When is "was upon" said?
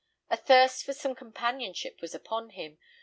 2.01-2.49